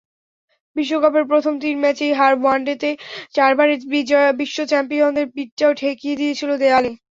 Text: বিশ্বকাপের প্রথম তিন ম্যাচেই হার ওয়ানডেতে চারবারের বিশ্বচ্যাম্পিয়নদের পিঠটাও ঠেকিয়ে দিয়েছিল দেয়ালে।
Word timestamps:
বিশ্বকাপের 0.75 1.25
প্রথম 1.31 1.53
তিন 1.63 1.75
ম্যাচেই 1.83 2.13
হার 2.13 2.33
ওয়ানডেতে 2.39 2.89
চারবারের 3.35 3.79
বিশ্বচ্যাম্পিয়নদের 4.39 5.27
পিঠটাও 5.35 5.71
ঠেকিয়ে 5.79 6.19
দিয়েছিল 6.21 6.49
দেয়ালে। 6.61 6.91